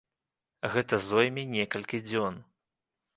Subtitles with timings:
[0.75, 2.41] Гэта зойме некалькі дзён.